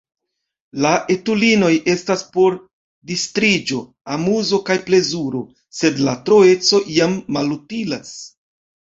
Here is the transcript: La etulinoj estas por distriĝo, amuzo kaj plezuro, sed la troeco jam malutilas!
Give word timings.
La 0.83 0.91
etulinoj 1.15 1.73
estas 1.93 2.23
por 2.37 2.55
distriĝo, 3.11 3.81
amuzo 4.15 4.59
kaj 4.71 4.77
plezuro, 4.87 5.43
sed 5.81 6.01
la 6.09 6.17
troeco 6.31 6.81
jam 6.97 7.15
malutilas! 7.39 8.17